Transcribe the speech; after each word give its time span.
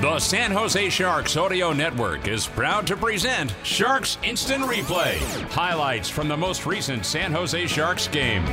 The 0.00 0.18
San 0.18 0.50
Jose 0.50 0.90
Sharks 0.90 1.36
Audio 1.36 1.72
Network 1.72 2.28
is 2.28 2.46
proud 2.46 2.86
to 2.88 2.96
present 2.96 3.54
Sharks 3.62 4.18
Instant 4.22 4.64
Replay. 4.64 5.16
Highlights 5.50 6.10
from 6.10 6.28
the 6.28 6.36
most 6.36 6.66
recent 6.66 7.06
San 7.06 7.32
Jose 7.32 7.66
Sharks 7.66 8.08
game. 8.08 8.44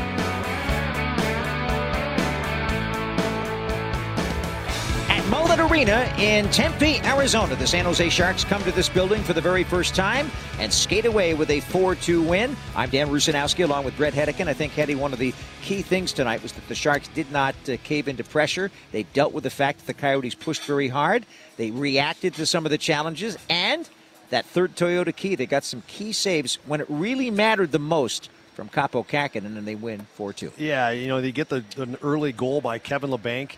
Arena 5.71 6.13
in 6.17 6.49
Tempe, 6.49 6.99
Arizona, 7.05 7.55
the 7.55 7.66
San 7.66 7.85
Jose 7.85 8.09
Sharks 8.09 8.43
come 8.43 8.61
to 8.63 8.73
this 8.73 8.89
building 8.89 9.23
for 9.23 9.31
the 9.31 9.39
very 9.39 9.63
first 9.63 9.95
time 9.95 10.30
and 10.59 10.71
skate 10.71 11.05
away 11.05 11.34
with 11.34 11.49
a 11.49 11.61
4 11.61 11.95
2 11.95 12.21
win. 12.21 12.57
I'm 12.75 12.89
Dan 12.89 13.07
Rusanowsky 13.07 13.63
along 13.63 13.85
with 13.85 13.95
Bret 13.95 14.13
Hedican. 14.13 14.49
I 14.49 14.53
think, 14.53 14.73
Hetty, 14.73 14.95
one 14.95 15.13
of 15.13 15.20
the 15.20 15.34
key 15.61 15.81
things 15.81 16.11
tonight 16.11 16.44
was 16.44 16.52
that 16.52 16.67
the 16.67 16.75
Sharks 16.75 17.08
did 17.08 17.31
not 17.31 17.55
uh, 17.69 17.77
cave 17.86 18.09
into 18.09 18.25
pressure. 18.25 18.69
They 18.92 19.03
dealt 19.03 19.31
with 19.31 19.45
the 19.45 19.49
fact 19.49 19.80
that 19.80 19.88
the 19.88 19.94
Coyotes 19.94 20.36
pushed 20.36 20.64
very 20.64 20.89
hard. 20.89 21.25
They 21.55 21.72
reacted 21.72 22.33
to 22.33 22.45
some 22.45 22.66
of 22.66 22.69
the 22.69 22.77
challenges, 22.77 23.38
and 23.49 23.89
that 24.30 24.45
third 24.45 24.75
Toyota 24.75 25.16
key, 25.16 25.36
they 25.36 25.45
got 25.45 25.64
some 25.64 25.83
key 25.88 26.11
saves 26.11 26.55
when 26.66 26.81
it 26.81 26.88
really 26.89 27.31
mattered 27.31 27.72
the 27.72 27.80
most 27.80 28.30
from 28.55 28.67
Kaapo 28.67 29.08
Kähkönen, 29.08 29.58
and 29.58 29.66
they 29.66 29.75
win 29.75 30.05
4 30.16 30.33
2. 30.33 30.52
Yeah, 30.58 30.89
you 30.89 31.08
know, 31.08 31.22
they 31.22 31.31
get 31.31 31.47
the, 31.47 31.64
an 31.77 31.95
early 32.03 32.33
goal 32.33 32.59
by 32.59 32.77
Kevin 32.77 33.09
Labanc. 33.09 33.52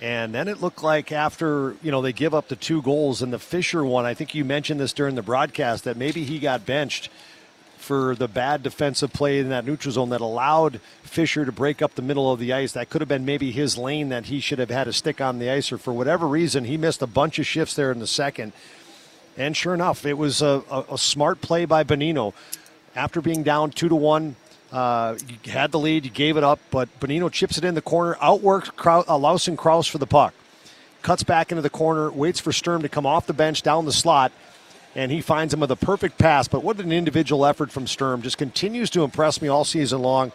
And 0.00 0.34
then 0.34 0.48
it 0.48 0.60
looked 0.60 0.82
like 0.82 1.10
after, 1.10 1.76
you 1.82 1.90
know, 1.90 2.02
they 2.02 2.12
give 2.12 2.34
up 2.34 2.48
the 2.48 2.56
two 2.56 2.82
goals 2.82 3.22
and 3.22 3.32
the 3.32 3.38
Fischer 3.38 3.84
one, 3.84 4.04
I 4.04 4.14
think 4.14 4.34
you 4.34 4.44
mentioned 4.44 4.78
this 4.78 4.92
during 4.92 5.14
the 5.14 5.22
broadcast 5.22 5.84
that 5.84 5.96
maybe 5.96 6.24
he 6.24 6.38
got 6.38 6.66
benched 6.66 7.08
for 7.78 8.14
the 8.16 8.28
bad 8.28 8.62
defensive 8.62 9.12
play 9.12 9.38
in 9.38 9.48
that 9.50 9.64
neutral 9.64 9.92
zone 9.92 10.10
that 10.10 10.20
allowed 10.20 10.80
Fischer 11.02 11.44
to 11.44 11.52
break 11.52 11.80
up 11.80 11.94
the 11.94 12.02
middle 12.02 12.32
of 12.32 12.40
the 12.40 12.52
ice. 12.52 12.72
That 12.72 12.90
could 12.90 13.00
have 13.00 13.08
been 13.08 13.24
maybe 13.24 13.52
his 13.52 13.78
lane 13.78 14.08
that 14.08 14.26
he 14.26 14.40
should 14.40 14.58
have 14.58 14.70
had 14.70 14.88
a 14.88 14.92
stick 14.92 15.20
on 15.20 15.38
the 15.38 15.48
ice, 15.48 15.70
or 15.70 15.78
for 15.78 15.92
whatever 15.92 16.26
reason, 16.26 16.64
he 16.64 16.76
missed 16.76 17.00
a 17.00 17.06
bunch 17.06 17.38
of 17.38 17.46
shifts 17.46 17.74
there 17.74 17.92
in 17.92 18.00
the 18.00 18.06
second. 18.06 18.52
And 19.38 19.56
sure 19.56 19.72
enough, 19.72 20.04
it 20.04 20.18
was 20.18 20.42
a, 20.42 20.62
a, 20.70 20.94
a 20.94 20.98
smart 20.98 21.40
play 21.40 21.64
by 21.64 21.84
Bonino. 21.84 22.34
After 22.96 23.20
being 23.20 23.42
down 23.42 23.70
two 23.70 23.88
to 23.88 23.94
one, 23.94 24.36
uh, 24.72 25.16
you 25.44 25.52
had 25.52 25.72
the 25.72 25.78
lead, 25.78 26.04
you 26.04 26.10
gave 26.10 26.36
it 26.36 26.44
up, 26.44 26.58
but 26.70 26.88
Bonino 27.00 27.30
chips 27.30 27.56
it 27.56 27.64
in 27.64 27.74
the 27.74 27.82
corner, 27.82 28.16
outworks 28.20 28.70
Krau- 28.70 29.06
uh, 29.08 29.16
Lawson 29.16 29.56
Crouse 29.56 29.86
for 29.86 29.98
the 29.98 30.06
puck. 30.06 30.34
Cuts 31.02 31.22
back 31.22 31.52
into 31.52 31.62
the 31.62 31.70
corner, 31.70 32.10
waits 32.10 32.40
for 32.40 32.52
Sturm 32.52 32.82
to 32.82 32.88
come 32.88 33.06
off 33.06 33.26
the 33.26 33.32
bench 33.32 33.62
down 33.62 33.84
the 33.84 33.92
slot, 33.92 34.32
and 34.96 35.12
he 35.12 35.20
finds 35.20 35.54
him 35.54 35.60
with 35.60 35.70
a 35.70 35.76
perfect 35.76 36.18
pass. 36.18 36.48
But 36.48 36.64
what 36.64 36.80
an 36.80 36.90
individual 36.90 37.46
effort 37.46 37.70
from 37.70 37.86
Sturm. 37.86 38.22
Just 38.22 38.38
continues 38.38 38.90
to 38.90 39.04
impress 39.04 39.40
me 39.40 39.48
all 39.48 39.64
season 39.64 40.02
long. 40.02 40.32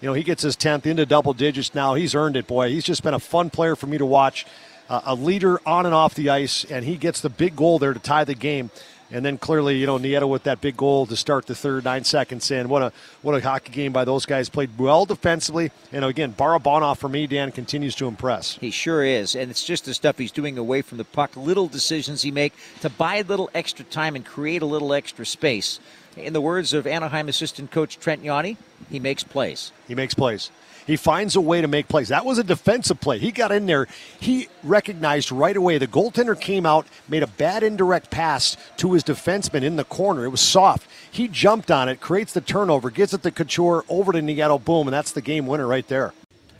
You 0.00 0.08
know, 0.08 0.14
he 0.14 0.22
gets 0.22 0.42
his 0.42 0.56
10th 0.56 0.86
into 0.86 1.06
double 1.06 1.34
digits 1.34 1.74
now. 1.74 1.94
He's 1.94 2.14
earned 2.14 2.36
it, 2.36 2.46
boy. 2.46 2.70
He's 2.70 2.84
just 2.84 3.02
been 3.02 3.14
a 3.14 3.20
fun 3.20 3.50
player 3.50 3.76
for 3.76 3.86
me 3.86 3.98
to 3.98 4.06
watch. 4.06 4.46
Uh, 4.88 5.02
a 5.04 5.14
leader 5.14 5.60
on 5.66 5.84
and 5.86 5.94
off 5.94 6.14
the 6.14 6.30
ice, 6.30 6.64
and 6.64 6.84
he 6.84 6.96
gets 6.96 7.20
the 7.20 7.28
big 7.28 7.54
goal 7.54 7.78
there 7.78 7.92
to 7.92 8.00
tie 8.00 8.24
the 8.24 8.34
game. 8.34 8.70
And 9.10 9.24
then 9.24 9.38
clearly, 9.38 9.78
you 9.78 9.86
know, 9.86 9.98
Nieto 9.98 10.28
with 10.28 10.42
that 10.42 10.60
big 10.60 10.76
goal 10.76 11.06
to 11.06 11.16
start 11.16 11.46
the 11.46 11.54
third, 11.54 11.84
nine 11.84 12.04
seconds 12.04 12.50
in. 12.50 12.68
What 12.68 12.82
a 12.82 12.92
what 13.22 13.34
a 13.34 13.40
hockey 13.40 13.72
game 13.72 13.92
by 13.92 14.04
those 14.04 14.26
guys. 14.26 14.48
Played 14.48 14.78
well 14.78 15.06
defensively. 15.06 15.70
And 15.92 16.04
again, 16.04 16.34
Barabanov 16.34 16.98
for 16.98 17.08
me, 17.08 17.26
Dan, 17.26 17.50
continues 17.50 17.94
to 17.96 18.06
impress. 18.06 18.56
He 18.58 18.70
sure 18.70 19.02
is. 19.02 19.34
And 19.34 19.50
it's 19.50 19.64
just 19.64 19.86
the 19.86 19.94
stuff 19.94 20.18
he's 20.18 20.32
doing 20.32 20.58
away 20.58 20.82
from 20.82 20.98
the 20.98 21.04
puck, 21.04 21.36
little 21.36 21.68
decisions 21.68 22.22
he 22.22 22.30
make 22.30 22.52
to 22.80 22.90
buy 22.90 23.16
a 23.16 23.24
little 23.24 23.50
extra 23.54 23.84
time 23.84 24.14
and 24.14 24.24
create 24.24 24.60
a 24.60 24.66
little 24.66 24.92
extra 24.92 25.24
space. 25.24 25.80
In 26.18 26.32
the 26.32 26.40
words 26.40 26.72
of 26.72 26.86
Anaheim 26.86 27.28
assistant 27.28 27.70
coach 27.70 27.98
Trent 27.98 28.22
Yawney, 28.22 28.56
he 28.90 28.98
makes 28.98 29.22
plays. 29.22 29.72
He 29.86 29.94
makes 29.94 30.14
plays. 30.14 30.50
He 30.86 30.96
finds 30.96 31.36
a 31.36 31.40
way 31.40 31.60
to 31.60 31.68
make 31.68 31.86
plays. 31.86 32.08
That 32.08 32.24
was 32.24 32.38
a 32.38 32.44
defensive 32.44 32.98
play. 32.98 33.18
He 33.18 33.30
got 33.30 33.52
in 33.52 33.66
there. 33.66 33.86
He 34.18 34.48
recognized 34.64 35.30
right 35.30 35.56
away 35.56 35.76
the 35.76 35.86
goaltender 35.86 36.40
came 36.40 36.64
out, 36.64 36.86
made 37.08 37.22
a 37.22 37.26
bad 37.26 37.62
indirect 37.62 38.10
pass 38.10 38.56
to 38.78 38.94
his 38.94 39.04
defenseman 39.04 39.62
in 39.62 39.76
the 39.76 39.84
corner. 39.84 40.24
It 40.24 40.30
was 40.30 40.40
soft. 40.40 40.88
He 41.10 41.28
jumped 41.28 41.70
on 41.70 41.90
it, 41.90 42.00
creates 42.00 42.32
the 42.32 42.40
turnover, 42.40 42.88
gets 42.90 43.12
it 43.12 43.22
to 43.22 43.30
Couture, 43.30 43.84
over 43.90 44.12
to 44.12 44.20
Nieto, 44.20 44.64
boom, 44.64 44.88
and 44.88 44.94
that's 44.94 45.12
the 45.12 45.20
game 45.20 45.46
winner 45.46 45.66
right 45.66 45.86
there. 45.88 46.14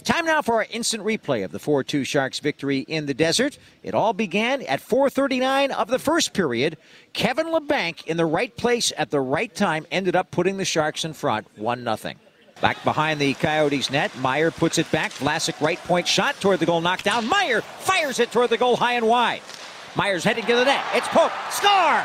Time 0.09 0.25
now 0.25 0.41
for 0.41 0.55
our 0.55 0.67
instant 0.71 1.05
replay 1.05 1.45
of 1.45 1.53
the 1.53 1.59
4-2 1.59 2.07
Sharks 2.07 2.39
victory 2.39 2.79
in 2.79 3.05
the 3.05 3.13
desert. 3.13 3.59
It 3.83 3.95
all 3.95 4.15
began 4.15 4.63
at 4.63 4.81
4:39 4.81 5.71
of 5.71 5.89
the 5.89 5.99
first 5.99 6.33
period. 6.33 6.79
Kevin 7.13 7.49
Labanc 7.49 8.07
in 8.07 8.17
the 8.17 8.25
right 8.25 8.57
place 8.57 8.91
at 8.97 9.11
the 9.11 9.21
right 9.21 9.55
time 9.55 9.87
ended 9.91 10.17
up 10.17 10.31
putting 10.31 10.57
the 10.57 10.65
Sharks 10.65 11.05
in 11.05 11.13
front, 11.13 11.47
1 11.59 11.85
0. 11.85 12.15
Back 12.63 12.83
behind 12.85 13.21
the 13.21 13.35
Coyotes 13.35 13.91
net, 13.91 14.11
Meier 14.17 14.51
puts 14.51 14.79
it 14.79 14.91
back. 14.91 15.13
Vlasic 15.13 15.61
right 15.61 15.79
point 15.85 16.09
shot 16.09 16.41
toward 16.41 16.61
the 16.61 16.65
goal, 16.65 16.81
knocked 16.81 17.05
down. 17.05 17.29
Meier 17.29 17.61
fires 17.61 18.19
it 18.19 18.33
toward 18.33 18.49
the 18.49 18.57
goal, 18.57 18.77
high 18.77 18.95
and 18.95 19.07
wide. 19.07 19.43
Meier's 19.95 20.25
heading 20.25 20.47
to 20.47 20.57
the 20.57 20.65
net. 20.65 20.87
It's 20.95 21.09
poked. 21.09 21.35
Score! 21.53 22.03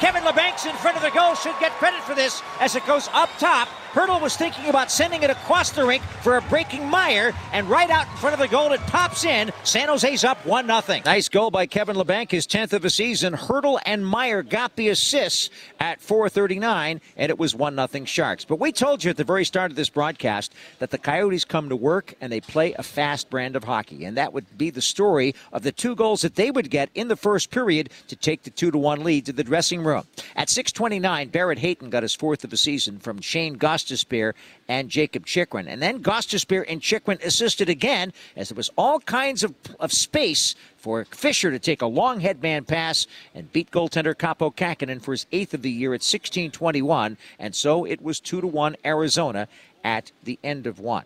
Kevin 0.00 0.24
Labanc's 0.24 0.66
in 0.66 0.74
front 0.74 0.96
of 0.96 1.02
the 1.04 1.10
goal. 1.10 1.36
Should 1.36 1.54
get 1.60 1.70
credit 1.74 2.02
for 2.02 2.16
this 2.16 2.42
as 2.58 2.74
it 2.74 2.84
goes 2.86 3.08
up 3.12 3.30
top. 3.38 3.68
Hertl 3.92 4.20
was 4.20 4.36
thinking 4.36 4.68
about 4.68 4.90
sending 4.90 5.22
it 5.22 5.30
across 5.30 5.70
the 5.70 5.84
rink 5.84 6.02
for 6.22 6.36
a 6.36 6.42
breaking 6.42 6.88
Meier, 6.88 7.32
and 7.52 7.68
right 7.68 7.90
out 7.90 8.06
in 8.08 8.16
front 8.16 8.34
of 8.34 8.40
the 8.40 8.48
goal, 8.48 8.72
it 8.72 8.80
pops 8.82 9.24
in. 9.24 9.50
San 9.64 9.88
Jose's 9.88 10.24
up 10.24 10.44
1 10.44 10.66
0. 10.66 11.00
Nice 11.04 11.28
goal 11.28 11.50
by 11.50 11.66
Kevin 11.66 11.96
Labanc, 11.96 12.30
his 12.30 12.46
10th 12.46 12.72
of 12.72 12.82
the 12.82 12.90
season. 12.90 13.32
Hertl 13.32 13.80
and 13.86 14.06
Meier 14.06 14.42
got 14.42 14.76
the 14.76 14.88
assists 14.88 15.50
at 15.80 16.00
4.39, 16.00 17.00
and 17.16 17.30
it 17.30 17.38
was 17.38 17.54
1 17.54 17.88
0 17.88 18.04
Sharks. 18.04 18.44
But 18.44 18.60
we 18.60 18.72
told 18.72 19.02
you 19.02 19.10
at 19.10 19.16
the 19.16 19.24
very 19.24 19.44
start 19.44 19.70
of 19.70 19.76
this 19.76 19.88
broadcast 19.88 20.54
that 20.78 20.90
the 20.90 20.98
Coyotes 20.98 21.44
come 21.44 21.68
to 21.68 21.76
work 21.76 22.14
and 22.20 22.32
they 22.32 22.40
play 22.40 22.74
a 22.74 22.82
fast 22.82 23.30
brand 23.30 23.56
of 23.56 23.64
hockey, 23.64 24.04
and 24.04 24.16
that 24.16 24.32
would 24.32 24.58
be 24.58 24.70
the 24.70 24.82
story 24.82 25.34
of 25.52 25.62
the 25.62 25.72
two 25.72 25.94
goals 25.94 26.22
that 26.22 26.34
they 26.34 26.50
would 26.50 26.70
get 26.70 26.90
in 26.94 27.08
the 27.08 27.16
first 27.16 27.50
period 27.50 27.90
to 28.08 28.16
take 28.16 28.42
the 28.42 28.50
2 28.50 28.70
to 28.70 28.78
1 28.78 29.04
lead 29.04 29.26
to 29.26 29.32
the 29.32 29.44
dressing 29.44 29.82
room. 29.82 30.04
At 30.34 30.48
6.29, 30.48 31.30
Barrett 31.32 31.58
Hayton 31.58 31.90
got 31.90 32.02
his 32.02 32.14
fourth 32.14 32.44
of 32.44 32.50
the 32.50 32.56
season 32.56 32.98
from 32.98 33.20
Shane 33.20 33.54
Gostisbehere 33.76 34.32
and 34.68 34.88
Jakob 34.88 35.26
Chychrun. 35.26 35.68
And 35.68 35.82
then 35.82 36.02
Gostisbehere 36.02 36.64
and 36.68 36.80
Chikrin 36.80 37.22
assisted 37.24 37.68
again 37.68 38.12
as 38.34 38.48
there 38.48 38.56
was 38.56 38.70
all 38.76 39.00
kinds 39.00 39.42
of, 39.42 39.54
of 39.78 39.92
space 39.92 40.54
for 40.76 41.04
Fischer 41.04 41.50
to 41.50 41.58
take 41.58 41.82
a 41.82 41.86
long 41.86 42.20
headman 42.20 42.64
pass 42.64 43.06
and 43.34 43.52
beat 43.52 43.70
goaltender 43.70 44.14
Kaapo 44.14 44.54
Kähkönen 44.54 45.02
for 45.02 45.12
his 45.12 45.26
eighth 45.32 45.52
of 45.54 45.62
the 45.62 45.70
year 45.70 45.94
at 45.94 46.00
16:21, 46.00 47.16
and 47.38 47.54
so 47.54 47.84
it 47.84 48.02
was 48.02 48.20
two 48.20 48.40
to 48.40 48.46
one 48.46 48.76
Arizona 48.84 49.48
at 49.84 50.12
the 50.24 50.38
end 50.42 50.66
of 50.66 50.78
one. 50.78 51.04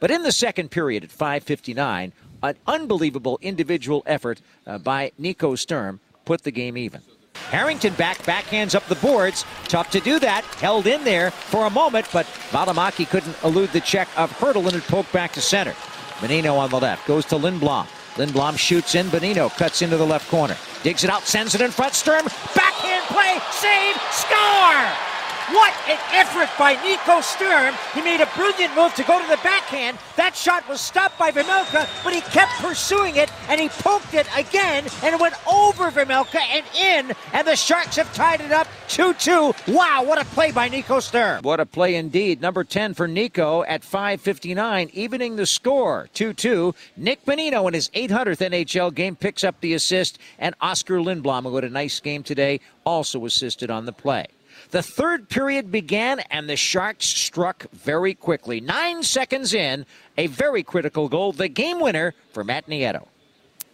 But 0.00 0.10
in 0.10 0.22
the 0.22 0.32
second 0.32 0.70
period 0.70 1.04
at 1.04 1.10
5:59, 1.10 2.12
an 2.42 2.56
unbelievable 2.66 3.38
individual 3.42 4.02
effort 4.06 4.40
uh, 4.66 4.78
by 4.78 5.12
Nico 5.18 5.54
Sturm 5.54 6.00
put 6.24 6.42
the 6.42 6.52
game 6.52 6.76
even. 6.76 7.02
Harrington 7.52 7.92
back, 7.94 8.16
backhands 8.22 8.74
up 8.74 8.86
the 8.86 8.94
boards. 8.94 9.44
Tough 9.64 9.90
to 9.90 10.00
do 10.00 10.18
that. 10.18 10.42
Held 10.56 10.86
in 10.86 11.04
there 11.04 11.30
for 11.30 11.66
a 11.66 11.70
moment, 11.70 12.06
but 12.10 12.24
Valimaki 12.48 13.06
couldn't 13.06 13.36
elude 13.44 13.70
the 13.72 13.80
check 13.82 14.08
of 14.16 14.32
Hertl 14.38 14.66
and 14.66 14.74
it 14.74 14.82
poked 14.84 15.12
back 15.12 15.34
to 15.34 15.42
center. 15.42 15.72
Bonino 16.20 16.56
on 16.56 16.70
the 16.70 16.80
left 16.80 17.06
goes 17.06 17.26
to 17.26 17.34
Lindblom. 17.34 17.86
Lindblom 18.14 18.58
shoots 18.58 18.94
in. 18.94 19.06
Bonino 19.08 19.54
cuts 19.58 19.82
into 19.82 19.98
the 19.98 20.06
left 20.06 20.30
corner. 20.30 20.56
Digs 20.82 21.04
it 21.04 21.10
out, 21.10 21.24
sends 21.24 21.54
it 21.54 21.60
in 21.60 21.70
front. 21.70 21.92
Sturm, 21.92 22.24
backhand 22.54 23.04
play, 23.08 23.38
save, 23.50 24.00
score! 24.10 25.11
What 25.50 25.74
an 25.88 25.98
effort 26.12 26.48
by 26.56 26.74
Nico 26.84 27.20
Sturm. 27.20 27.74
He 27.94 28.00
made 28.00 28.20
a 28.20 28.26
brilliant 28.36 28.76
move 28.76 28.94
to 28.94 29.02
go 29.02 29.20
to 29.20 29.28
the 29.28 29.38
backhand. 29.42 29.98
That 30.16 30.36
shot 30.36 30.68
was 30.68 30.80
stopped 30.80 31.18
by 31.18 31.32
Vejmelka, 31.32 31.88
but 32.04 32.14
he 32.14 32.20
kept 32.20 32.52
pursuing 32.52 33.16
it 33.16 33.30
and 33.48 33.60
he 33.60 33.68
poked 33.68 34.14
it 34.14 34.26
again 34.36 34.86
and 35.02 35.14
it 35.14 35.20
went 35.20 35.34
over 35.48 35.90
Vejmelka 35.90 36.38
and 36.38 36.64
in. 36.78 37.16
And 37.32 37.46
the 37.46 37.56
Sharks 37.56 37.96
have 37.96 38.12
tied 38.14 38.40
it 38.40 38.52
up 38.52 38.68
2 38.88 39.14
2. 39.14 39.52
Wow, 39.68 40.04
what 40.04 40.20
a 40.20 40.24
play 40.26 40.52
by 40.52 40.68
Nico 40.68 41.00
Sturm. 41.00 41.42
What 41.42 41.58
a 41.60 41.66
play 41.66 41.96
indeed. 41.96 42.40
Number 42.40 42.62
10 42.62 42.94
for 42.94 43.08
Nico 43.08 43.64
at 43.64 43.82
5.59, 43.82 44.90
evening 44.90 45.36
the 45.36 45.46
score 45.46 46.08
2 46.14 46.34
2. 46.34 46.74
Nick 46.96 47.24
Bonino 47.24 47.66
in 47.66 47.74
his 47.74 47.88
800th 47.90 48.38
NHL 48.38 48.94
game 48.94 49.16
picks 49.16 49.42
up 49.42 49.60
the 49.60 49.74
assist, 49.74 50.18
and 50.38 50.54
Oskar 50.60 50.98
Lindblom, 50.98 51.42
who 51.42 51.54
had 51.56 51.64
a 51.64 51.70
nice 51.70 51.98
game 51.98 52.22
today, 52.22 52.60
also 52.84 53.24
assisted 53.24 53.70
on 53.70 53.86
the 53.86 53.92
play. 53.92 54.26
The 54.72 54.82
third 54.82 55.28
period 55.28 55.70
began, 55.70 56.20
and 56.30 56.48
the 56.48 56.56
Sharks 56.56 57.04
struck 57.04 57.70
very 57.72 58.14
quickly. 58.14 58.58
Nine 58.58 59.02
seconds 59.02 59.52
in, 59.52 59.84
a 60.16 60.28
very 60.28 60.62
critical 60.62 61.10
goal, 61.10 61.32
the 61.32 61.48
game 61.48 61.78
winner 61.78 62.14
for 62.32 62.42
Matt 62.42 62.68
Nieto. 62.68 63.06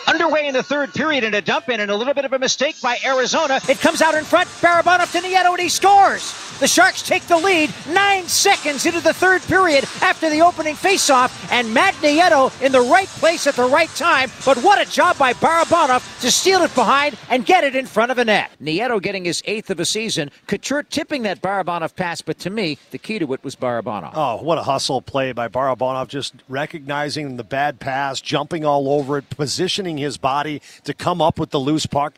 Underway 0.09 0.47
in 0.47 0.55
the 0.55 0.63
third 0.63 0.95
period 0.95 1.23
and 1.23 1.35
a 1.35 1.43
dump 1.43 1.69
in 1.69 1.81
and 1.81 1.91
a 1.91 1.97
little 1.97 2.15
bit 2.15 2.25
of 2.25 2.33
a 2.33 2.39
mistake 2.39 2.81
by 2.81 2.97
Arizona. 3.05 3.61
It 3.69 3.79
comes 3.79 4.01
out 4.01 4.15
in 4.15 4.25
front. 4.25 4.49
Barabanov 4.49 5.13
to 5.13 5.19
Nieto 5.19 5.51
and 5.51 5.61
he 5.61 5.69
scores. 5.69 6.35
The 6.61 6.67
Sharks 6.67 7.03
take 7.03 7.23
the 7.25 7.37
lead 7.37 7.73
nine 7.91 8.27
seconds 8.27 8.87
into 8.87 9.01
the 9.01 9.13
third 9.13 9.43
period 9.43 9.85
after 10.03 10.29
the 10.29 10.41
opening 10.41 10.75
faceoff, 10.75 11.31
and 11.53 11.73
Matt 11.73 11.95
Nieto 11.97 12.51
in 12.61 12.73
the 12.73 12.81
right 12.81 13.07
place 13.07 13.47
at 13.47 13.55
the 13.55 13.69
right 13.69 13.91
time. 13.91 14.31
But 14.45 14.59
what 14.59 14.85
a 14.85 14.91
job 14.91 15.19
by 15.19 15.35
Barabanov 15.35 16.21
to 16.21 16.31
steal 16.33 16.63
it 16.63 16.75
behind 16.75 17.17
and 17.31 17.47
get 17.47 17.63
it 17.63 17.77
in 17.77 17.87
front 17.87 18.11
of 18.11 18.19
a 18.19 18.25
net. 18.25 18.51
Nieto 18.61 19.01
getting 19.01 19.25
his 19.25 19.41
eighth 19.45 19.71
of 19.71 19.79
a 19.79 19.85
season. 19.85 20.31
Couture 20.49 20.83
tipping 20.83 21.23
that 21.23 21.41
Barabanov 21.43 21.95
pass, 21.95 22.23
but 22.23 22.39
to 22.41 22.51
me, 22.51 22.79
the 22.91 22.99
key 22.99 23.19
to 23.21 23.33
it 23.35 23.45
was 23.45 23.55
Barabanov. 23.55 24.13
Oh, 24.15 24.43
what 24.43 24.59
a 24.59 24.63
hustle 24.63 25.01
play 25.01 25.31
by 25.33 25.49
Barabanov, 25.49 26.09
just 26.09 26.35
recognizing 26.49 27.37
the 27.37 27.45
bad 27.45 27.79
pass, 27.79 28.21
jumping 28.21 28.65
all 28.65 28.89
over 28.89 29.19
it, 29.19 29.31
positioning 29.31 29.98
his 29.99 30.17
body 30.17 30.63
to 30.85 30.95
come 30.95 31.21
up 31.21 31.39
with 31.39 31.51
the 31.51 31.61
loose 31.61 31.87
puck 31.87 32.15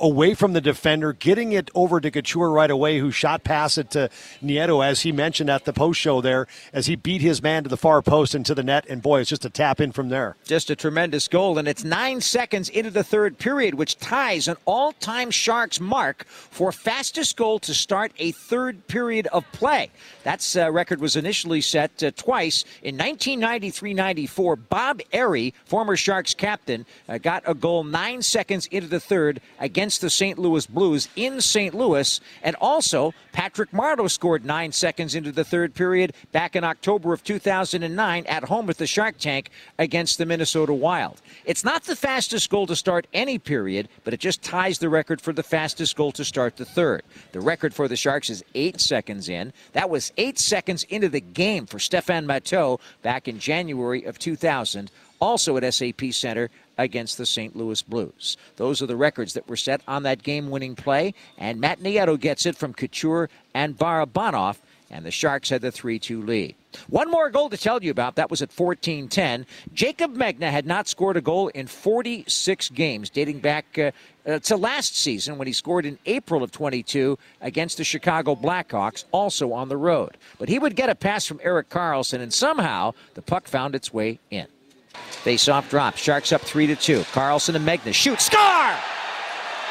away 0.00 0.34
from 0.34 0.52
the 0.52 0.60
defender, 0.60 1.12
getting 1.12 1.52
it 1.52 1.70
over 1.74 2.00
to 2.00 2.10
Couture 2.10 2.50
right 2.50 2.70
away, 2.70 2.98
who 2.98 3.10
shot 3.10 3.44
past 3.44 3.78
it 3.78 3.90
to 3.90 4.10
Nieto, 4.42 4.84
as 4.84 5.02
he 5.02 5.12
mentioned 5.12 5.50
at 5.50 5.64
the 5.64 5.72
post 5.72 6.00
show 6.00 6.20
there, 6.20 6.46
as 6.72 6.86
he 6.86 6.96
beat 6.96 7.22
his 7.22 7.42
man 7.42 7.62
to 7.62 7.68
the 7.68 7.76
far 7.76 8.02
post 8.02 8.34
into 8.34 8.54
the 8.54 8.62
net. 8.62 8.86
And 8.88 9.02
boy, 9.02 9.20
it's 9.20 9.30
just 9.30 9.44
a 9.44 9.50
tap 9.50 9.80
in 9.80 9.92
from 9.92 10.08
there. 10.08 10.36
Just 10.44 10.70
a 10.70 10.76
tremendous 10.76 11.28
goal. 11.28 11.58
And 11.58 11.68
it's 11.68 11.84
nine 11.84 12.20
seconds 12.20 12.68
into 12.68 12.90
the 12.90 13.04
third 13.04 13.38
period, 13.38 13.74
which 13.74 13.98
ties 13.98 14.48
an 14.48 14.56
all 14.64 14.92
time 14.92 15.30
Sharks 15.30 15.80
mark 15.80 16.26
for 16.26 16.72
fastest 16.72 17.36
goal 17.36 17.58
to 17.60 17.74
start 17.74 18.12
a 18.18 18.32
third 18.32 18.86
period 18.86 19.26
of 19.28 19.44
play. 19.52 19.90
That 20.24 20.56
uh, 20.56 20.70
record 20.70 21.00
was 21.00 21.16
initially 21.16 21.60
set 21.60 22.02
uh, 22.02 22.10
twice 22.16 22.64
in 22.82 22.96
1993 22.96 23.94
94. 23.94 24.56
Bob 24.56 25.00
Errey, 25.12 25.52
former 25.64 25.96
Sharks 25.96 26.34
captain, 26.34 26.84
uh, 27.08 27.18
got 27.18 27.42
a 27.46 27.54
goal 27.54 27.84
nine 27.84 28.22
seconds 28.22 28.66
into 28.66 28.88
the 28.88 29.00
third 29.00 29.40
against 29.58 29.85
against 29.86 30.00
the 30.00 30.10
St. 30.10 30.36
Louis 30.36 30.66
Blues 30.66 31.08
in 31.14 31.40
St. 31.40 31.72
Louis. 31.72 32.20
And 32.42 32.56
also, 32.56 33.14
Patrick 33.30 33.70
Marleau 33.70 34.10
scored 34.10 34.44
nine 34.44 34.72
seconds 34.72 35.14
into 35.14 35.30
the 35.30 35.44
third 35.44 35.74
period 35.74 36.12
back 36.32 36.56
in 36.56 36.64
October 36.64 37.12
of 37.12 37.22
2009 37.22 38.26
at 38.26 38.42
home 38.42 38.68
at 38.68 38.78
the 38.78 38.86
Shark 38.88 39.16
Tank 39.16 39.48
against 39.78 40.18
the 40.18 40.26
Minnesota 40.26 40.74
Wild. 40.74 41.22
It's 41.44 41.62
not 41.62 41.84
the 41.84 41.94
fastest 41.94 42.50
goal 42.50 42.66
to 42.66 42.74
start 42.74 43.06
any 43.12 43.38
period, 43.38 43.88
but 44.02 44.12
it 44.12 44.18
just 44.18 44.42
ties 44.42 44.80
the 44.80 44.88
record 44.88 45.20
for 45.20 45.32
the 45.32 45.44
fastest 45.44 45.94
goal 45.94 46.10
to 46.10 46.24
start 46.24 46.56
the 46.56 46.64
third. 46.64 47.02
The 47.30 47.40
record 47.40 47.72
for 47.72 47.86
the 47.86 47.94
Sharks 47.94 48.28
is 48.28 48.42
eight 48.56 48.80
seconds 48.80 49.28
in. 49.28 49.52
That 49.72 49.88
was 49.88 50.12
eight 50.16 50.40
seconds 50.40 50.82
into 50.88 51.08
the 51.08 51.20
game 51.20 51.64
for 51.66 51.78
Stefan 51.78 52.26
Matteau 52.26 52.80
back 53.02 53.28
in 53.28 53.38
January 53.38 54.02
of 54.02 54.18
2000 54.18 54.90
also 55.20 55.56
at 55.56 55.74
SAP 55.74 56.12
Center 56.12 56.50
against 56.78 57.18
the 57.18 57.26
St. 57.26 57.56
Louis 57.56 57.82
Blues. 57.82 58.36
Those 58.56 58.82
are 58.82 58.86
the 58.86 58.96
records 58.96 59.34
that 59.34 59.48
were 59.48 59.56
set 59.56 59.80
on 59.86 60.02
that 60.04 60.22
game 60.22 60.50
winning 60.50 60.74
play, 60.74 61.14
and 61.38 61.60
Matt 61.60 61.80
Nieto 61.80 62.18
gets 62.18 62.46
it 62.46 62.56
from 62.56 62.74
Couture 62.74 63.28
and 63.54 63.76
Barabanov, 63.76 64.58
and 64.90 65.04
the 65.04 65.10
Sharks 65.10 65.50
had 65.50 65.62
the 65.62 65.72
3 65.72 65.98
2 65.98 66.22
lead. 66.22 66.54
One 66.88 67.10
more 67.10 67.30
goal 67.30 67.48
to 67.50 67.56
tell 67.56 67.82
you 67.82 67.90
about. 67.90 68.16
That 68.16 68.30
was 68.30 68.42
at 68.42 68.52
14 68.52 69.08
10. 69.08 69.46
Jaycob 69.74 70.14
Megna 70.14 70.50
had 70.50 70.66
not 70.66 70.88
scored 70.88 71.16
a 71.16 71.20
goal 71.20 71.48
in 71.48 71.66
46 71.66 72.68
games, 72.70 73.10
dating 73.10 73.40
back 73.40 73.78
uh, 73.78 73.90
uh, 74.26 74.38
to 74.40 74.56
last 74.56 74.96
season 74.96 75.38
when 75.38 75.46
he 75.46 75.52
scored 75.52 75.86
in 75.86 75.98
April 76.06 76.42
of 76.42 76.52
22 76.52 77.18
against 77.40 77.78
the 77.78 77.84
Chicago 77.84 78.34
Blackhawks, 78.34 79.04
also 79.12 79.52
on 79.52 79.68
the 79.68 79.76
road. 79.76 80.16
But 80.38 80.48
he 80.48 80.58
would 80.58 80.76
get 80.76 80.88
a 80.88 80.94
pass 80.94 81.26
from 81.26 81.40
Erik 81.42 81.68
Karlsson, 81.68 82.20
and 82.20 82.32
somehow 82.32 82.92
the 83.14 83.22
puck 83.22 83.48
found 83.48 83.74
its 83.74 83.92
way 83.92 84.18
in. 84.30 84.46
Face 85.26 85.48
off 85.48 85.68
drop. 85.68 85.96
Sharks 85.96 86.30
up 86.30 86.40
3 86.40 86.68
to 86.68 86.76
2. 86.76 87.00
Karlsson 87.00 87.56
and 87.56 87.66
Megna 87.66 87.92
shoot. 87.92 88.20
Score! 88.20 88.40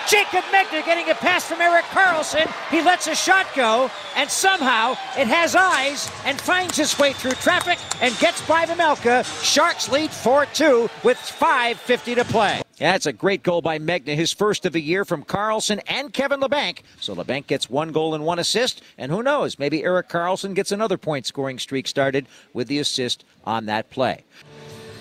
Jaycob 0.05 0.43
Megna 0.51 0.85
getting 0.85 1.09
a 1.09 1.15
pass 1.15 1.47
from 1.47 1.61
Erik 1.61 1.85
Karlsson. 1.85 2.45
He 2.69 2.81
lets 2.81 3.07
a 3.07 3.15
shot 3.15 3.47
go, 3.55 3.89
and 4.17 4.29
somehow 4.29 4.97
it 5.17 5.27
has 5.27 5.55
eyes 5.55 6.11
and 6.25 6.41
finds 6.41 6.77
its 6.77 6.99
way 6.99 7.13
through 7.13 7.31
traffic 7.31 7.79
and 8.01 8.13
gets 8.19 8.45
by 8.45 8.65
Vejmelka. 8.65 9.23
Sharks 9.41 9.89
lead 9.89 10.11
4 10.11 10.45
2 10.47 10.89
with 11.05 11.15
5.50 11.15 12.15
to 12.15 12.25
play. 12.25 12.61
That's 12.77 13.05
a 13.05 13.13
great 13.13 13.41
goal 13.41 13.61
by 13.61 13.79
Megna, 13.79 14.13
his 14.13 14.33
first 14.33 14.65
of 14.65 14.73
the 14.73 14.81
year 14.81 15.05
from 15.05 15.23
Karlsson 15.23 15.79
and 15.87 16.11
Kevin 16.11 16.41
Labanc. 16.41 16.79
So 16.99 17.15
Labanc 17.15 17.47
gets 17.47 17.69
one 17.69 17.93
goal 17.93 18.13
and 18.13 18.25
one 18.25 18.39
assist, 18.39 18.81
and 18.97 19.09
who 19.09 19.23
knows, 19.23 19.57
maybe 19.57 19.85
Erik 19.85 20.09
Karlsson 20.09 20.53
gets 20.53 20.73
another 20.73 20.97
point 20.97 21.25
scoring 21.25 21.59
streak 21.59 21.87
started 21.87 22.27
with 22.51 22.67
the 22.67 22.79
assist 22.79 23.23
on 23.45 23.67
that 23.67 23.89
play. 23.89 24.25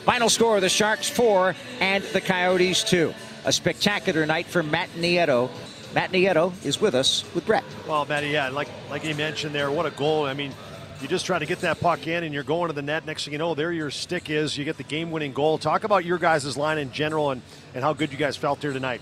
Final 0.05 0.29
score 0.29 0.61
the 0.61 0.69
Sharks 0.69 1.09
4 1.09 1.55
and 1.81 2.05
the 2.05 2.21
Coyotes 2.21 2.85
2. 2.85 3.15
A 3.47 3.53
spectacular 3.53 4.27
night 4.27 4.47
for 4.47 4.63
Matt 4.63 4.91
Nieto. 4.97 5.51
Matt 5.95 6.13
Nieto 6.13 6.53
is 6.65 6.79
with 6.79 6.95
us 6.95 7.25
with 7.35 7.47
Bret. 7.47 7.65
Well, 7.89 8.05
Matty, 8.05 8.29
yeah, 8.29 8.49
like 8.51 8.69
like 8.91 9.05
you 9.05 9.15
mentioned 9.15 9.55
there, 9.55 9.71
what 9.71 9.87
a 9.87 9.91
goal. 9.91 10.27
I 10.27 10.35
mean, 10.35 10.53
you 11.01 11.09
just 11.09 11.25
try 11.25 11.39
to 11.39 11.47
get 11.47 11.61
that 11.61 11.81
puck 11.81 12.07
in 12.07 12.25
and 12.25 12.35
you're 12.35 12.43
going 12.43 12.69
to 12.69 12.75
the 12.75 12.83
net. 12.83 13.07
Next 13.07 13.25
thing 13.25 13.33
you 13.33 13.39
know, 13.39 13.55
there 13.55 13.73
your 13.73 13.91
stick 13.91 14.29
is. 14.29 14.59
You 14.59 14.65
get 14.65 14.77
the 14.77 14.83
game 14.83 15.11
winning 15.11 15.33
goal. 15.33 15.57
Talk 15.57 15.85
about 15.85 16.05
your 16.05 16.19
guys' 16.19 16.57
line 16.57 16.79
in 16.79 16.93
general 16.93 17.31
and, 17.31 17.41
and 17.75 17.83
how 17.83 17.93
good 17.95 18.13
you 18.13 18.19
guys 18.19 18.37
felt 18.37 18.61
here 18.61 18.73
tonight. 18.73 19.01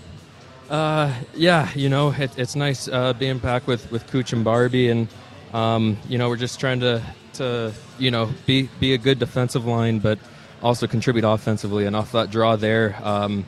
Uh, 0.69 1.13
yeah, 1.35 1.69
you 1.75 1.89
know, 1.89 2.11
it, 2.11 2.37
it's 2.37 2.55
nice 2.55 2.87
uh, 2.87 3.11
being 3.13 3.39
back 3.39 3.67
with, 3.67 3.91
with 3.91 4.07
Cooch 4.07 4.31
and 4.31 4.43
Barbie. 4.43 4.89
And, 4.89 5.07
um, 5.53 5.97
you 6.07 6.17
know, 6.17 6.29
we're 6.29 6.37
just 6.37 6.59
trying 6.59 6.79
to, 6.79 7.01
to, 7.33 7.73
you 7.99 8.11
know, 8.11 8.29
be, 8.45 8.69
be 8.79 8.93
a 8.93 8.97
good 8.97 9.19
defensive 9.19 9.65
line, 9.65 9.99
but 9.99 10.19
also 10.63 10.87
contribute 10.87 11.25
offensively. 11.25 11.85
And 11.85 11.95
off 11.95 12.13
that 12.13 12.31
draw 12.31 12.55
there, 12.55 12.97
um, 13.03 13.45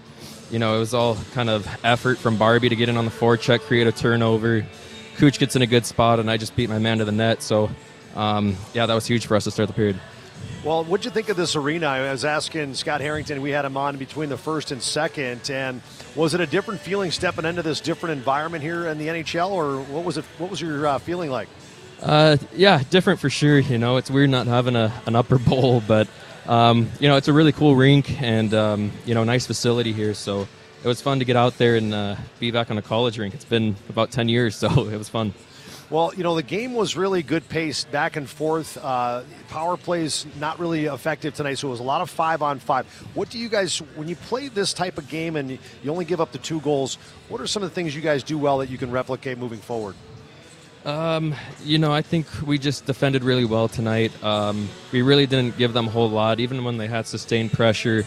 you 0.51 0.59
know, 0.59 0.75
it 0.75 0.79
was 0.79 0.93
all 0.93 1.15
kind 1.33 1.49
of 1.49 1.67
effort 1.83 2.19
from 2.19 2.37
Barbie 2.37 2.69
to 2.69 2.75
get 2.75 2.89
in 2.89 2.97
on 2.97 3.05
the 3.05 3.11
forecheck, 3.11 3.61
create 3.61 3.87
a 3.87 3.91
turnover. 3.91 4.65
Cooch 5.17 5.39
gets 5.39 5.55
in 5.55 5.61
a 5.61 5.67
good 5.67 5.85
spot, 5.85 6.19
and 6.19 6.29
I 6.29 6.37
just 6.37 6.55
beat 6.55 6.69
my 6.69 6.77
man 6.77 6.99
to 6.99 7.05
the 7.05 7.11
net. 7.11 7.41
So, 7.41 7.69
um, 8.15 8.57
yeah, 8.73 8.85
that 8.85 8.93
was 8.93 9.07
huge 9.07 9.25
for 9.25 9.35
us 9.35 9.45
to 9.45 9.51
start 9.51 9.67
the 9.67 9.73
period. 9.73 9.99
Well, 10.63 10.83
what'd 10.83 11.05
you 11.05 11.11
think 11.11 11.29
of 11.29 11.37
this 11.37 11.55
arena? 11.55 11.87
I 11.87 12.11
was 12.11 12.25
asking 12.25 12.73
Scott 12.73 12.99
Harrington. 12.99 13.41
We 13.41 13.51
had 13.51 13.65
him 13.65 13.77
on 13.77 13.97
between 13.97 14.29
the 14.29 14.37
first 14.37 14.71
and 14.71 14.81
second, 14.81 15.49
and 15.49 15.81
was 16.15 16.33
it 16.33 16.41
a 16.41 16.47
different 16.47 16.81
feeling 16.81 17.11
stepping 17.11 17.45
into 17.45 17.63
this 17.63 17.79
different 17.79 18.17
environment 18.17 18.63
here 18.63 18.87
in 18.87 18.97
the 18.97 19.07
NHL, 19.07 19.51
or 19.51 19.79
what 19.81 20.03
was 20.03 20.17
it? 20.17 20.25
What 20.37 20.49
was 20.49 20.59
your 20.59 20.85
uh, 20.85 20.97
feeling 20.99 21.29
like? 21.29 21.47
Uh, 22.01 22.37
yeah, 22.53 22.83
different 22.89 23.19
for 23.19 23.29
sure. 23.29 23.59
You 23.59 23.77
know, 23.77 23.97
it's 23.97 24.11
weird 24.11 24.29
not 24.29 24.47
having 24.47 24.75
a, 24.75 24.91
an 25.05 25.15
upper 25.15 25.37
bowl, 25.39 25.81
but 25.87 26.07
um, 26.47 26.89
you 26.99 27.07
know, 27.07 27.17
it's 27.17 27.27
a 27.27 27.33
really 27.33 27.51
cool 27.51 27.75
rink 27.75 28.21
and, 28.21 28.53
um, 28.53 28.91
you 29.05 29.13
know, 29.13 29.23
nice 29.23 29.45
facility 29.45 29.93
here. 29.93 30.13
So 30.13 30.47
it 30.83 30.87
was 30.87 31.01
fun 31.01 31.19
to 31.19 31.25
get 31.25 31.35
out 31.35 31.57
there 31.57 31.75
and 31.75 31.93
uh, 31.93 32.15
be 32.39 32.51
back 32.51 32.69
on 32.69 32.77
a 32.77 32.81
college 32.81 33.17
rink. 33.17 33.33
It's 33.33 33.45
been 33.45 33.75
about 33.89 34.11
10 34.11 34.29
years, 34.29 34.55
so 34.57 34.87
it 34.87 34.97
was 34.97 35.09
fun. 35.09 35.33
Well, 35.89 36.11
you 36.15 36.23
know, 36.23 36.35
the 36.35 36.43
game 36.43 36.73
was 36.73 36.97
really 36.97 37.21
good 37.21 37.47
pace, 37.47 37.83
back 37.83 38.15
and 38.15 38.27
forth. 38.27 38.75
Uh, 38.83 39.21
power 39.49 39.77
plays 39.77 40.25
not 40.39 40.57
really 40.57 40.85
effective 40.85 41.35
tonight, 41.35 41.59
so 41.59 41.67
it 41.67 41.71
was 41.71 41.79
a 41.79 41.83
lot 41.83 42.01
of 42.01 42.09
five 42.09 42.41
on 42.41 42.57
five. 42.57 42.87
What 43.13 43.29
do 43.29 43.37
you 43.37 43.49
guys, 43.49 43.77
when 43.95 44.07
you 44.07 44.15
play 44.15 44.47
this 44.47 44.73
type 44.73 44.97
of 44.97 45.07
game 45.07 45.35
and 45.35 45.51
you 45.51 45.91
only 45.91 46.05
give 46.05 46.19
up 46.19 46.31
the 46.31 46.39
two 46.39 46.59
goals, 46.61 46.95
what 47.29 47.39
are 47.39 47.45
some 47.45 47.61
of 47.61 47.69
the 47.69 47.75
things 47.75 47.95
you 47.95 48.01
guys 48.01 48.23
do 48.23 48.37
well 48.37 48.57
that 48.59 48.69
you 48.69 48.79
can 48.79 48.89
replicate 48.89 49.37
moving 49.37 49.59
forward? 49.59 49.95
Um, 50.85 51.33
you 51.63 51.79
know, 51.79 51.91
I 51.91 52.03
think 52.03 52.27
we 52.45 52.59
just 52.59 52.85
defended 52.85 53.23
really 53.23 53.43
well 53.43 53.67
tonight. 53.67 54.11
Um, 54.23 54.69
we 54.91 55.01
really 55.01 55.25
didn't 55.25 55.57
give 55.57 55.73
them 55.73 55.87
a 55.87 55.89
whole 55.89 56.09
lot, 56.09 56.39
even 56.39 56.63
when 56.63 56.77
they 56.77 56.87
had 56.87 57.07
sustained 57.07 57.51
pressure. 57.51 58.05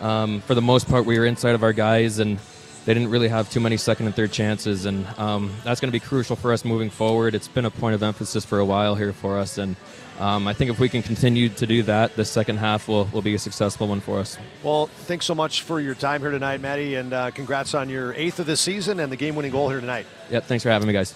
Um, 0.00 0.42
for 0.42 0.54
the 0.54 0.60
most 0.60 0.88
part, 0.88 1.06
we 1.06 1.18
were 1.18 1.24
inside 1.24 1.54
of 1.54 1.62
our 1.62 1.72
guys, 1.72 2.18
and 2.18 2.38
they 2.84 2.92
didn't 2.92 3.08
really 3.08 3.28
have 3.28 3.50
too 3.50 3.60
many 3.60 3.78
second 3.78 4.06
and 4.06 4.14
third 4.14 4.30
chances. 4.30 4.84
And 4.84 5.06
um, 5.16 5.54
that's 5.64 5.80
going 5.80 5.88
to 5.88 5.92
be 5.92 6.04
crucial 6.04 6.36
for 6.36 6.52
us 6.52 6.66
moving 6.66 6.90
forward. 6.90 7.34
It's 7.34 7.48
been 7.48 7.64
a 7.64 7.70
point 7.70 7.94
of 7.94 8.02
emphasis 8.02 8.44
for 8.44 8.58
a 8.58 8.64
while 8.64 8.94
here 8.94 9.14
for 9.14 9.38
us, 9.38 9.56
and 9.56 9.74
um, 10.20 10.46
I 10.46 10.52
think 10.52 10.70
if 10.70 10.78
we 10.78 10.90
can 10.90 11.02
continue 11.02 11.48
to 11.48 11.66
do 11.66 11.82
that, 11.84 12.14
the 12.14 12.26
second 12.26 12.58
half 12.58 12.88
will, 12.88 13.06
will 13.06 13.22
be 13.22 13.34
a 13.34 13.38
successful 13.38 13.88
one 13.88 14.00
for 14.00 14.18
us. 14.18 14.36
Well, 14.62 14.88
thanks 14.88 15.24
so 15.24 15.34
much 15.34 15.62
for 15.62 15.80
your 15.80 15.94
time 15.94 16.20
here 16.20 16.30
tonight, 16.30 16.60
Maddie, 16.60 16.96
and 16.96 17.12
uh, 17.14 17.30
congrats 17.30 17.72
on 17.72 17.88
your 17.88 18.12
eighth 18.14 18.38
of 18.38 18.44
the 18.44 18.56
season 18.56 19.00
and 19.00 19.10
the 19.10 19.16
game-winning 19.16 19.52
goal 19.52 19.70
here 19.70 19.80
tonight. 19.80 20.06
Yep, 20.30 20.44
thanks 20.44 20.62
for 20.62 20.68
having 20.68 20.88
me, 20.88 20.92
guys. 20.92 21.14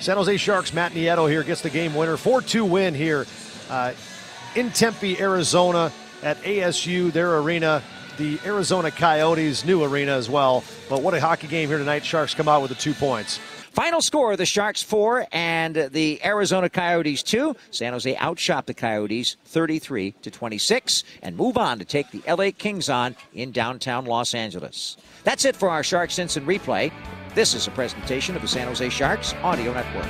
San 0.00 0.16
Jose 0.16 0.36
Sharks, 0.36 0.72
Matt 0.72 0.92
Nieto 0.92 1.28
here 1.28 1.42
gets 1.42 1.62
the 1.62 1.70
game 1.70 1.94
winner. 1.94 2.16
4 2.16 2.42
2 2.42 2.64
win 2.64 2.94
here 2.94 3.26
uh, 3.70 3.92
in 4.54 4.70
Tempe, 4.70 5.18
Arizona 5.20 5.92
at 6.22 6.40
ASU, 6.42 7.12
their 7.12 7.38
arena. 7.38 7.82
The 8.18 8.38
Arizona 8.46 8.90
Coyotes' 8.90 9.66
new 9.66 9.84
arena 9.84 10.12
as 10.12 10.30
well. 10.30 10.64
But 10.88 11.02
what 11.02 11.12
a 11.12 11.20
hockey 11.20 11.48
game 11.48 11.68
here 11.68 11.76
tonight. 11.76 12.02
Sharks 12.02 12.34
come 12.34 12.48
out 12.48 12.62
with 12.62 12.70
the 12.70 12.74
two 12.74 12.94
points. 12.94 13.38
Final 13.72 14.00
score 14.00 14.38
the 14.38 14.46
Sharks 14.46 14.82
4 14.82 15.26
and 15.32 15.76
the 15.92 16.24
Arizona 16.24 16.70
Coyotes 16.70 17.22
2. 17.22 17.54
San 17.70 17.92
Jose 17.92 18.16
outshot 18.16 18.66
the 18.66 18.72
Coyotes 18.72 19.36
33 19.44 20.12
to 20.22 20.30
26 20.30 21.04
and 21.20 21.36
move 21.36 21.58
on 21.58 21.78
to 21.78 21.84
take 21.84 22.10
the 22.10 22.22
LA 22.26 22.52
Kings 22.56 22.88
on 22.88 23.14
in 23.34 23.52
downtown 23.52 24.06
Los 24.06 24.32
Angeles. 24.32 24.96
That's 25.24 25.44
it 25.44 25.54
for 25.54 25.68
our 25.68 25.82
Sharks 25.82 26.18
Instant 26.18 26.46
Replay. 26.46 26.90
This 27.36 27.52
is 27.52 27.66
a 27.66 27.70
presentation 27.70 28.34
of 28.34 28.40
the 28.40 28.48
San 28.48 28.66
Jose 28.66 28.88
Sharks 28.88 29.34
Audio 29.42 29.74
Network. 29.74 30.06